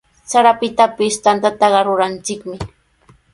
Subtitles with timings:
[0.31, 2.57] Sarapitapis tantaqa ruranchikmi.